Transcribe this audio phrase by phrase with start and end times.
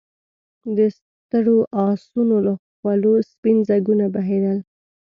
[0.77, 1.57] د ستړو
[1.87, 4.57] آسونو له خولو سپين ځګونه بهېدل.